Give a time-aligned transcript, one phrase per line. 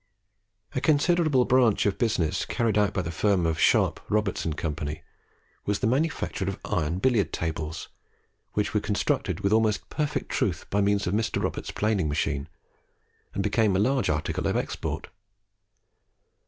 [0.73, 4.73] A considerable branch of business carried on by the firm of Sharp, Roberts, and Co.
[5.67, 7.87] was the manufacture of iron billiard tables,
[8.53, 11.43] which were constructed with almost perfect truth by means of Mr.
[11.43, 12.49] Roberts's planing machine,
[13.35, 15.09] and became a large article of export.